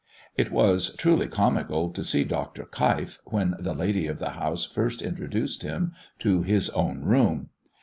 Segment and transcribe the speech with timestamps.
[0.35, 2.63] It was truly comical to see Dr.
[2.65, 7.49] Keif, when the lady of the house first introduced him to his "own room."